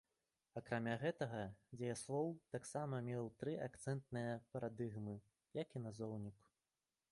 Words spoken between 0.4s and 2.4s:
Акрамя гэтага, дзеяслоў